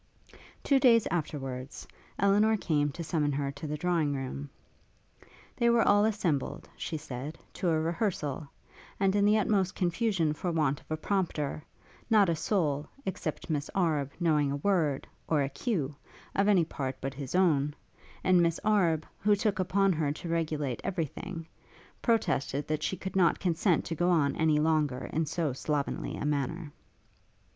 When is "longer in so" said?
24.59-25.53